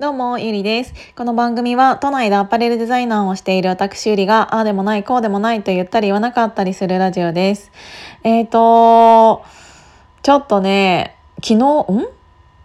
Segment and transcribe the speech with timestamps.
[0.00, 0.94] どうも、ゆりです。
[1.14, 7.70] この番組は都内でアパレルデザイナーをしている私ゆりが、ああでもない、こうでもないと言ったり言わなかったりするラジオです。
[8.24, 9.44] えーと
[10.22, 11.58] ちょっとね、昨日、ん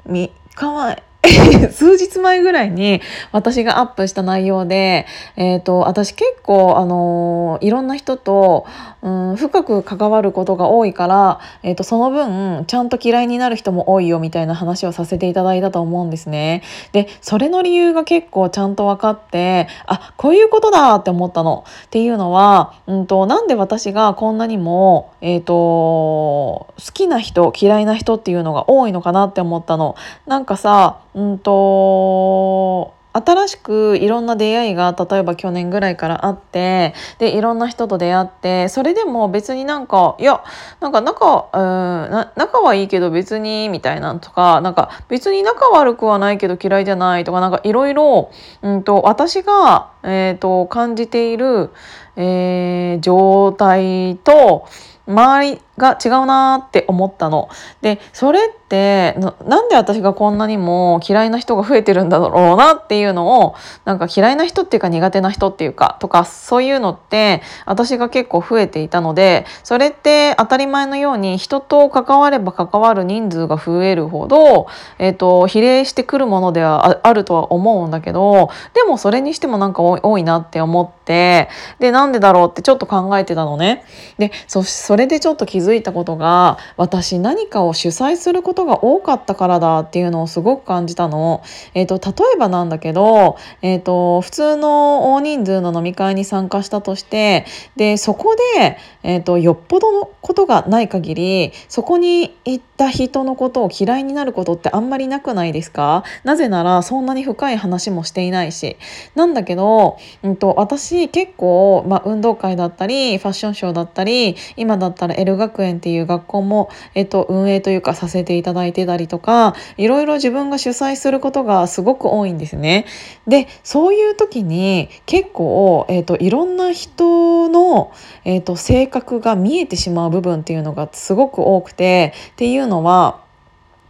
[0.08, 1.04] ?3 日前、
[1.72, 3.02] 数日前ぐらいに
[3.32, 5.06] 私がアップした内容で、
[5.36, 8.66] えーと、私結構、あのー、いろんな人と、
[9.02, 16.64] うん、深く関わることが多いから、えーと、その分ちゃんと嫌いになる人も多いよみたいな話をさせていただいたと思うんですね。
[16.92, 21.64] でそれの理由が結構ちゃんと分かってあこういうことだって思ったの。
[21.86, 29.96] っていうのは、うんと、なんで私がこんなにも、えーと好きな人嫌いな人っていうのが多いのかなって思ったの。
[30.28, 40.44] なんかさうんと新しくいろんな出会いが例えば去年ぐらいからあってでいろんな人と出会ってそれでも別になんかいや
[40.82, 48.32] なんか仲うん仲はいいけど別にみたいなとかなんか別に仲悪くはないけど嫌いじゃないとかなんかいろいろ
[48.62, 51.70] 私が、えーと、感じている、
[52.18, 54.68] えー、状態と
[55.08, 57.50] 周りが違うなーって思ったの。
[57.82, 83.84] でそれってなんで私がこんなにも嫌いな人が増えてるんだろうなっていうのをなんか嫌いな人っていうか苦手な人っていうかとかそういうのって私が結構増えていたのでそれって当たり前のように人と関われば関わる人数が増えるほど、えーと、比例してくるものではあるとは思うんだけどでもそれにしてもなんか多いなって思ってでなんでだろうってちょっと考えてたのね。
[84.18, 91.42] でそそれでちょっと気づづいたことが私何かを主催することが多かったからだっていうのをすごく感じたの。
[91.74, 106.04] えーと、例えばなんだけど、えーと、普通の大人数の飲み会に参加したとしてでそこで、えーと、よっぽどのことがない限りそこに行った人のことを嫌いになることってあんまりなくないですか？
[106.24, 108.78] なぜならそんなに深い話もしていないし。
[109.16, 122.86] なんだけど、うんと、私結構、まあ、運動会だったりファッションショーだったり今だったら L 学園っていう学校も、えっと、運営というかさせていただいてたりとかいろいろ自分が主催することがすごく多いんですね。
[123.26, 127.94] でそういう時に結構、えっと、いろんな人の、
[128.26, 133.25] えっと、性格が見えてしまう部分っていうのがすごく多くてっていうのは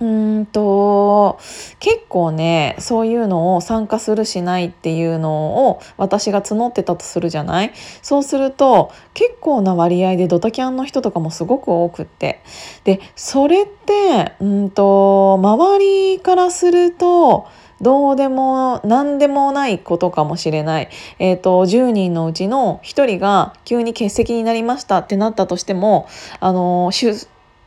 [0.02, 1.40] うんと
[1.80, 7.72] 結構ねそういうのを参加するしないっていうのを私が募ってたとするじゃない？
[8.02, 12.42] そうすると結構な割合でドタキャンの人とかもすごく多くって。
[12.84, 15.80] でそれってうんと周
[16.14, 17.48] りからすると
[17.82, 20.90] どうでも何でもないことかもしれない、
[21.20, 26.08] えーと、10人のうちの1人が急に欠席になりましたってなったとしても
[26.40, 26.90] あの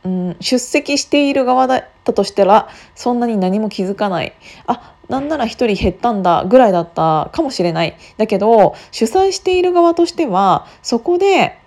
[0.03, 4.33] うん、出席している側だったとしたらそんなに何も気づかない。
[4.65, 7.97] あなんなら1人減ったんだぐらいだったかもしれない。
[8.17, 11.59] だけど主催している側としてはそこで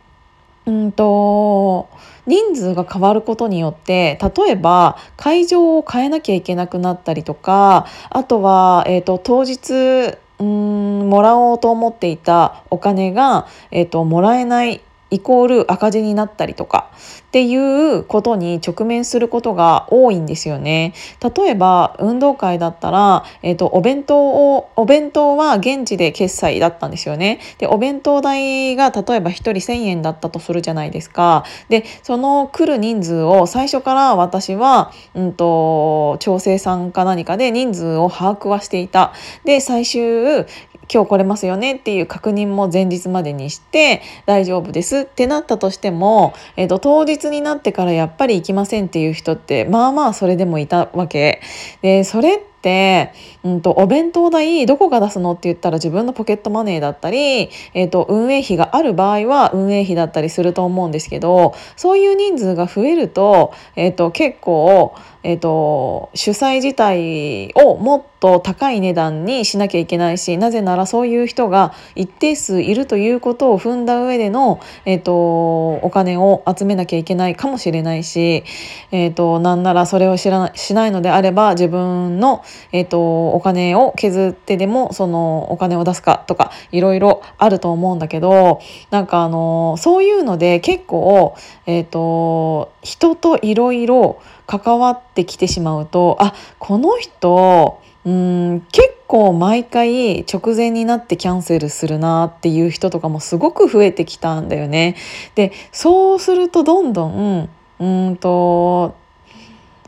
[0.65, 1.89] うんと
[2.27, 16.91] 人数が変わることによって例えば会場を変えなきゃいけなくなったりとかあとは、えーと、当日うんもらおうと思っていたお金が、えーともらえないイコール赤字になったりとか。
[17.33, 20.93] っていうことに直面することが多いんですよね。
[21.35, 27.41] 例えば運動会だったら、えーと、お弁当をお弁当は現地で決済だったんですよね。
[27.57, 31.45] でお弁当代が例えば1人1,000円だったとするじゃないですか。
[31.71, 39.15] でその来る人数を最初から私は、うんと調整さんか何かで人数を把握はしていた。
[39.47, 40.45] で最終
[40.93, 51.41] 今日来れますよねっていう確認も前日までにして大丈夫ですってなったとしても、えーと、当日になってからやっぱり行きませんっていう人ってまあまあそれでもいたわけ。
[51.83, 53.13] でそれって、
[53.43, 78.45] うんと、お弁当代どこが出すのって言ったら自分のポケットマネーだったり、えーと、運営費がある場合は運営費だったりすると思うんですけどそういう人数が増えると,、えー、と結構、えー、と主催自体をもっと高い値段にしなきゃいけないしなぜならそういう人が一定数いるということを踏んだ上での、えー、とお金を集めなきゃいけないかもしれないし、
[78.91, 88.61] えー、となんならそれを知らなしないのであれば自分の、えーと、お金を削ってでもそのお金を出すかとかいろいろあると思うんだけど
[88.91, 91.37] なんかあのそういうので結構、
[91.67, 94.21] えーと、人といろいろ
[94.59, 104.97] 関わってきてしまうとあこの人うん結構毎回直前になってキャンセルするなっていう人とかもすごく増えてきたんだよね。
[105.35, 108.95] でそうするとどんどんうんと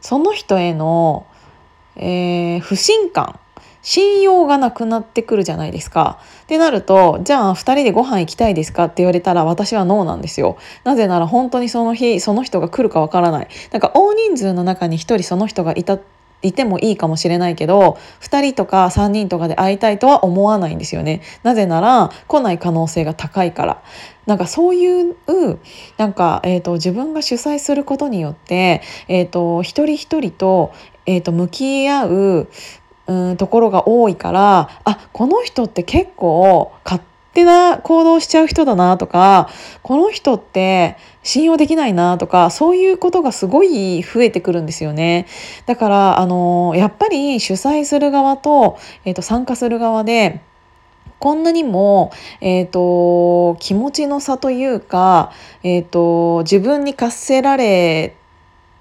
[0.00, 1.26] その人への
[1.96, 3.38] えー、不信感
[3.84, 6.18] 信用がなくなってくるじゃないですか。
[6.42, 10.56] ってなるとじゃあ2人でご飯行きたいですかって言われたら私はノーなんですよ。
[10.82, 13.48] なぜなら本当にその日その人が来るかわからない。
[13.70, 15.98] なんか大人数の中に1人その人がいた
[16.42, 23.82] いてもいいかもしれないけど2人とか3人とかで会いたいとは思わないんですよねなぜなら来ない可能性が高いから
[24.26, 25.16] なんかそういう
[25.96, 30.72] なんか、えーと、自分が主催することによって、えーと、一人一人と,、
[31.06, 32.48] えーと向き合う
[33.06, 37.02] うんところが多いからあこの人って結構勝
[37.34, 39.50] 手な行動しちゃう人だなとか
[39.82, 45.26] この人って信用できないなとかそういうことがすごい増えてくるんですよね。
[45.66, 50.40] だからあのやっぱり主催する側と,、えー、と参加する側で
[51.18, 52.12] こんなにも、
[52.42, 58.14] えーと、気持ちの差というか、えーと自分に課せられ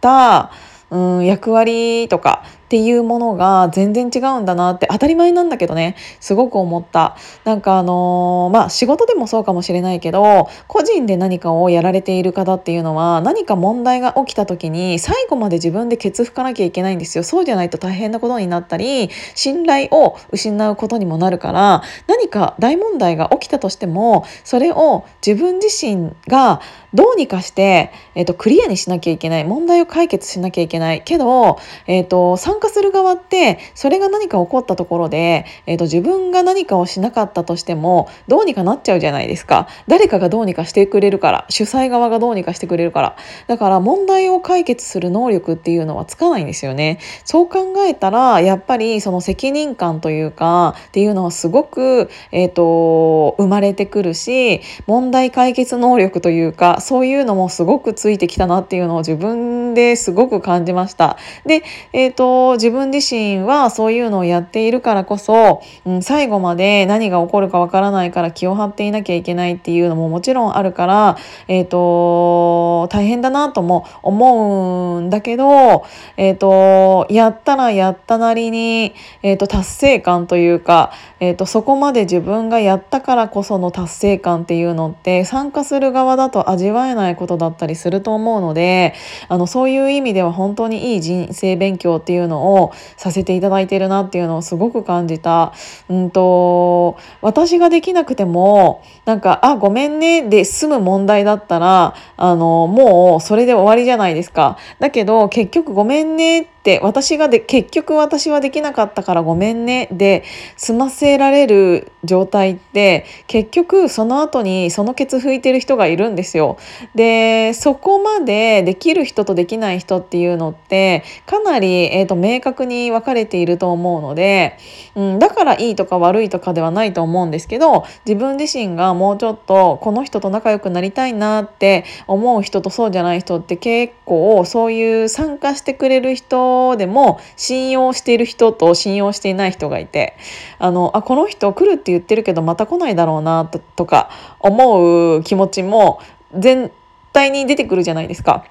[0.02, 0.52] た
[0.90, 2.44] うん役割とか
[2.74, 7.16] っていうものが全然違うんだなって当たり前なんだけどねすごく思った。
[7.44, 17.24] なんかあのー、まあ仕事でもそうかもしれないけど個人で何かをやられている方っていうのは何か問題が起きた時に最後まで自分でケツ拭かなきゃいけないんですよ。
[17.24, 26.60] そうじゃないと大変なことになったり信頼を失うことにもなるから何か大問題が起きたとしてもそれを自分自身が
[26.94, 29.46] どうにかして、えーと、クリアにしなきゃいけない。
[29.46, 31.02] 問題を解決しなきゃいけない。
[31.04, 39.68] けど、えーと、参加する側ってそれが何か起こったところで、えーと、自分が何かをしなかったとしてもどうにかなっちゃうじゃないですか。
[39.88, 43.16] 誰かがどうにかしてくれるから主催側がどうにかしてくれるから。
[43.48, 47.00] だから問題を解決する能力っていうのはつかないんですよね。
[47.26, 61.18] そう考えたらやっぱりその責任感というかっていうのはすごく、えー、と生まれてくるし問題解決能力というかそういうのもすごくついてきたなっていうのを自分ですごく感じました。
[61.46, 61.64] で、
[61.94, 71.18] えーと、自分自身はそういうのをやっているからこそ、うん、最後まで何が起こるかわからないから気を張っていなきゃいけないっていうのももちろんあるから、
[71.48, 75.86] えーと、大変だなとも思うんだけど、
[76.18, 88.94] えーと、やったらやったなりに、えー、と達成感というか、えー、とそこまで自分がやったからこその達成感っていうのって参加する側だと味わえないことだったりすると思うので
[89.30, 95.54] あのそういう意味では本当にいい人生勉強っていうのをさせていただいてるなっていうのをすごく感じた。
[95.90, 104.58] うんと私ができなくてもなんか「あごめんね」で済む問題だったらあのもうそれで終わりじゃないですか。
[104.80, 110.24] だけど結局「ごめんね」って私がで結局私はできなかったからごめんねで
[110.56, 116.58] 済ませられる状態って結局その後にそのケツ拭いてる人がいるんですよ。
[116.96, 124.58] でそこまでできる人とできない人っていうのってかなり、えーと、明確に分かれていると思うので、
[124.96, 140.16] うん、だからいいとか悪いとかではないと思うんですけど自分自身がもうちょっとこの人と仲良くなりたいなって思う人とそうじゃない人って結構そういう参加してくれる人でも信用している人と信用していない人がいて
[140.60, 144.10] あのあこの人来るって言ってるけどまた来ないだろうなとか
[144.40, 146.00] 思う気持ちも
[146.38, 146.72] 全
[147.12, 148.46] 体に出てくるじゃないですか。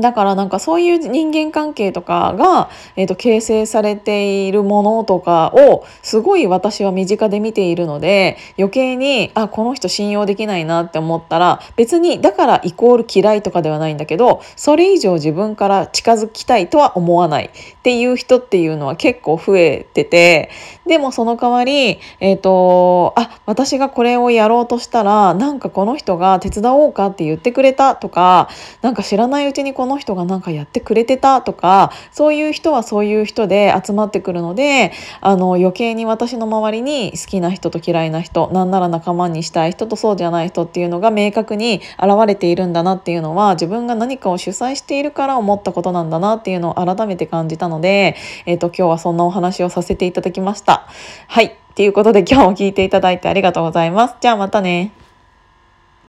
[0.00, 17.50] だからなんかそういう人間関係とかが、えー、と形成されているものとかをすごい私は身近で見ているので余計にあこの人信用できないなって思ったら別にだからイコール嫌いとかではないんだけどそれ以上自分から近づきたいとは思わないっ
[17.82, 20.50] ていう人っていうのは結構増えてて
[20.88, 28.48] でもその代わり、えーと、あ私がこれをやろうとしたらなんかこの人が手伝おうかって言ってくれたとか
[28.82, 50.86] なんか知らないうちににこの人が何かやってくれてたとかそういう人はそういう人で集まってくるのであの余計に私の周りに好きな人と嫌いな人なんなら仲間にしたい人とそうじゃない人っていうのが明確に現れているんだなっていうのは自分が何かを主催しているから思ったことなんだなっていうのを改めて感じたので、えーと、今日はそんなお話をさせていただきました。
[51.28, 54.16] はいということで今日も聞いていただいてありがとうございます。
[54.20, 54.97] じゃあまたね。